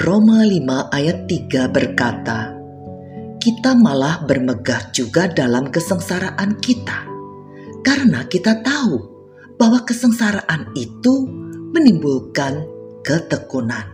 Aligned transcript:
Roma 0.00 0.48
5 0.48 0.96
ayat 0.96 1.28
3 1.28 1.68
berkata, 1.68 2.56
kita 3.36 3.76
malah 3.76 4.24
bermegah 4.24 4.88
juga 4.96 5.28
dalam 5.28 5.68
kesengsaraan 5.68 6.56
kita. 6.56 7.04
Karena 7.84 8.24
kita 8.24 8.64
tahu 8.64 8.96
bahwa 9.60 9.84
kesengsaraan 9.84 10.72
itu 10.72 11.28
menimbulkan 11.76 12.64
ketekunan. 13.04 13.84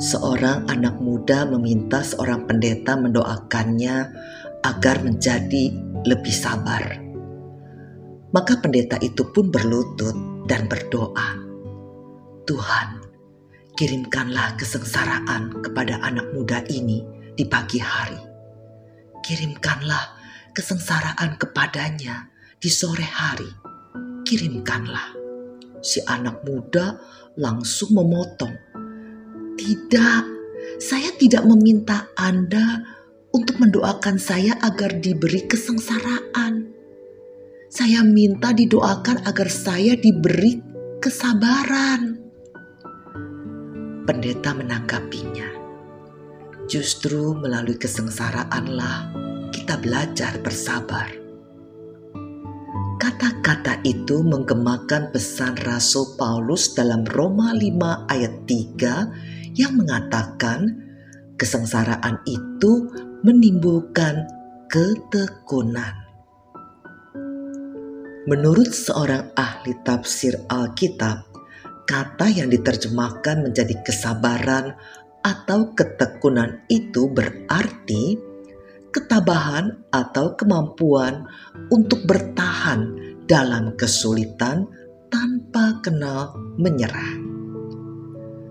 Seorang 0.00 0.64
anak 0.72 0.96
muda 0.96 1.44
meminta 1.44 2.00
seorang 2.00 2.48
pendeta 2.48 2.96
mendoakannya 2.96 3.96
agar 4.64 5.04
menjadi 5.04 5.76
lebih 6.08 6.32
sabar. 6.32 6.96
Maka 8.32 8.64
pendeta 8.64 8.96
itu 9.04 9.28
pun 9.28 9.52
berlutut 9.52 10.16
dan 10.48 10.64
berdoa, 10.72 11.36
"Tuhan, 12.48 13.07
kirimkanlah 13.78 14.58
kesengsaraan 14.58 15.62
kepada 15.62 16.02
anak 16.02 16.26
muda 16.34 16.66
ini." 16.66 17.18
di 17.38 17.46
pagi 17.46 17.78
hari. 17.78 18.18
Kirimkanlah 19.22 20.18
kesengsaraan 20.50 21.38
kepadanya 21.38 22.26
di 22.58 22.66
sore 22.66 23.06
hari. 23.06 23.46
Kirimkanlah. 24.26 25.14
Si 25.78 26.02
anak 26.02 26.42
muda 26.42 26.98
langsung 27.38 27.94
memotong. 27.94 28.50
Tidak, 29.54 30.22
saya 30.82 31.10
tidak 31.14 31.46
meminta 31.46 32.10
Anda 32.18 32.82
untuk 33.30 33.62
mendoakan 33.62 34.18
saya 34.18 34.58
agar 34.58 34.98
diberi 34.98 35.46
kesengsaraan. 35.46 36.74
Saya 37.70 38.02
minta 38.02 38.50
didoakan 38.50 39.22
agar 39.30 39.46
saya 39.46 39.94
diberi 39.94 40.58
kesabaran. 40.98 42.27
Pendeta 44.08 44.56
menanggapinya. 44.56 45.52
Justru 46.64 47.36
melalui 47.36 47.76
kesengsaraanlah 47.76 49.12
kita 49.52 49.76
belajar 49.76 50.40
bersabar. 50.40 51.12
Kata-kata 52.96 53.84
itu 53.84 54.24
menggemakan 54.24 55.12
pesan 55.12 55.60
Rasul 55.60 56.16
Paulus 56.16 56.72
dalam 56.72 57.04
Roma 57.04 57.52
5 57.52 58.08
ayat 58.08 58.48
3 58.48 59.52
yang 59.60 59.76
mengatakan 59.76 60.72
kesengsaraan 61.36 62.24
itu 62.24 62.88
menimbulkan 63.20 64.24
ketekunan. 64.72 65.92
Menurut 68.24 68.72
seorang 68.72 69.36
ahli 69.36 69.76
tafsir 69.84 70.32
Alkitab, 70.48 71.27
kata 71.88 72.28
yang 72.28 72.52
diterjemahkan 72.52 73.48
menjadi 73.48 73.80
kesabaran 73.80 74.76
atau 75.24 75.72
ketekunan 75.72 76.68
itu 76.68 77.08
berarti 77.08 78.20
ketabahan 78.92 79.88
atau 79.88 80.36
kemampuan 80.36 81.24
untuk 81.72 82.04
bertahan 82.04 82.92
dalam 83.24 83.72
kesulitan 83.80 84.68
tanpa 85.08 85.80
kenal 85.80 86.36
menyerah. 86.60 87.24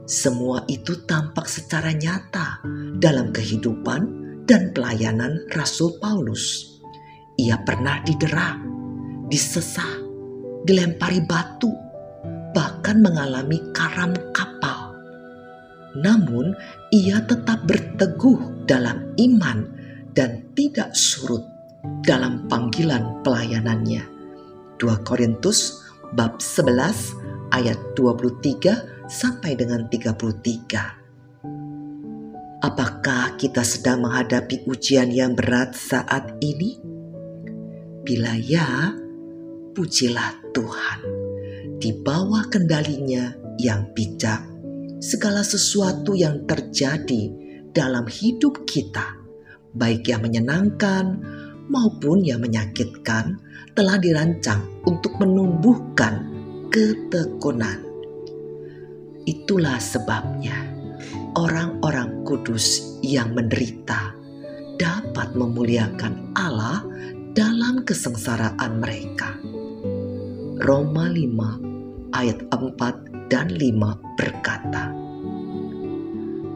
Semua 0.09 0.65
itu 0.65 1.05
tampak 1.05 1.45
secara 1.45 1.93
nyata 1.93 2.65
dalam 2.97 3.29
kehidupan 3.29 4.01
dan 4.49 4.73
pelayanan 4.73 5.45
Rasul 5.53 6.01
Paulus. 6.01 6.77
Ia 7.37 7.61
pernah 7.61 8.01
didera, 8.01 8.57
disesah, 9.29 10.01
dilempari 10.65 11.21
batu, 11.21 11.86
bahkan 12.57 13.05
mengalami 13.05 13.61
karam 13.69 14.17
kapal 14.33 14.87
namun 15.97 16.53
ia 16.93 17.25
tetap 17.25 17.65
berteguh 17.65 18.69
dalam 18.69 19.17
iman 19.17 19.65
dan 20.13 20.45
tidak 20.53 20.93
surut 20.93 21.41
dalam 22.05 22.45
panggilan 22.45 23.25
pelayanannya. 23.25 24.05
2 24.77 25.07
Korintus 25.07 25.81
bab 26.13 26.37
11 26.37 27.17
ayat 27.53 27.77
23 27.97 29.09
sampai 29.09 29.57
dengan 29.57 29.89
33. 29.89 32.61
Apakah 32.61 33.37
kita 33.37 33.61
sedang 33.61 34.01
menghadapi 34.05 34.65
ujian 34.69 35.09
yang 35.13 35.37
berat 35.37 35.77
saat 35.77 36.41
ini? 36.41 36.77
Bila 38.01 38.33
ya, 38.37 38.93
pujilah 39.73 40.33
Tuhan. 40.53 41.16
Di 41.77 41.93
bawah 41.93 42.49
kendalinya 42.49 43.37
yang 43.61 43.93
bijak 43.93 44.41
segala 44.97 45.45
sesuatu 45.45 46.17
yang 46.17 46.41
terjadi 46.49 47.29
dalam 47.69 48.09
hidup 48.09 48.65
kita, 48.65 49.13
baik 49.77 50.09
yang 50.09 50.25
menyenangkan 50.25 51.21
maupun 51.69 52.25
yang 52.25 52.41
menyakitkan, 52.41 53.37
telah 53.77 54.01
dirancang 54.01 54.65
untuk 54.89 55.13
menumbuhkan 55.21 56.25
ketekunan. 56.73 57.85
Itulah 59.29 59.77
sebabnya 59.77 60.73
orang-orang 61.37 62.25
kudus 62.25 62.97
yang 63.05 63.37
menderita 63.37 64.17
dapat 64.81 65.37
memuliakan 65.37 66.33
Allah 66.33 66.81
dalam 67.37 67.85
kesengsaraan 67.85 68.81
mereka. 68.81 69.37
Roma 70.57 71.05
5 71.05 72.17
ayat 72.17 72.41
4 72.49 73.29
dan 73.29 73.45
5 73.53 74.17
berkata, 74.17 74.89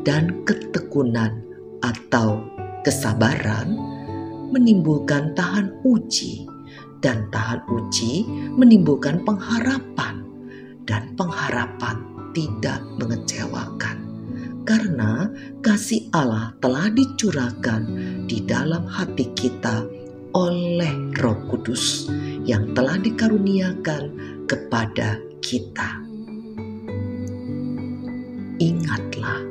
Dan 0.01 0.41
ketekunan 0.41 1.45
atau 1.85 2.41
kesabaran 2.81 3.77
menimbulkan 4.49 5.37
tahan 5.37 5.69
uji, 5.85 6.49
dan 7.05 7.29
tahan 7.29 7.61
uji 7.69 8.25
menimbulkan 8.57 9.21
pengharapan, 9.21 10.25
dan 10.89 11.13
pengharapan 11.13 12.01
tidak 12.33 12.81
mengecewakan. 12.97 14.01
Karena 14.65 15.29
kasih 15.61 16.09
Allah 16.09 16.57
telah 16.57 16.89
dicurahkan 16.89 17.85
di 18.25 18.41
dalam 18.49 18.89
hati 18.89 19.29
kita 19.37 20.00
oleh 20.31 21.11
Roh 21.19 21.39
Kudus 21.51 22.07
yang 22.47 22.71
telah 22.71 22.97
dikaruniakan 22.97 24.03
kepada 24.47 25.19
kita. 25.43 26.01
Ingatlah, 28.61 29.41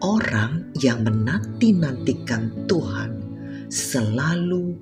orang 0.00 0.70
yang 0.78 1.02
menanti-nantikan 1.02 2.70
Tuhan 2.70 3.12
selalu 3.68 4.78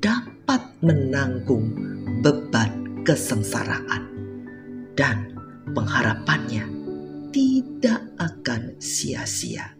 dapat 0.00 0.60
menanggung 0.84 1.72
beban 2.20 3.04
kesengsaraan 3.04 4.04
dan 4.96 5.32
pengharapannya 5.72 6.68
tidak 7.32 8.02
akan 8.20 8.76
sia-sia. 8.76 9.72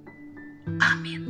Amin. 0.81 1.25